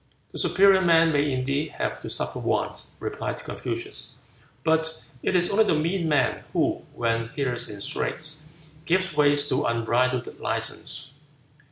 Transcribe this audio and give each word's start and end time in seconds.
"The 0.31 0.39
superior 0.39 0.81
man 0.81 1.11
may 1.11 1.31
indeed 1.31 1.73
have 1.73 2.01
to 2.01 2.09
suffer 2.09 2.39
want," 2.39 2.87
replied 2.99 3.43
Confucius, 3.43 4.15
"but 4.63 4.99
it 5.21 5.35
is 5.35 5.51
only 5.51 5.63
the 5.63 5.75
mean 5.75 6.09
man 6.09 6.43
who, 6.53 6.81
when 6.95 7.29
he 7.35 7.43
is 7.43 7.69
in 7.69 7.81
straits, 7.81 8.45
gives 8.85 9.15
way 9.15 9.35
to 9.35 9.65
unbridled 9.65 10.39
license." 10.39 11.09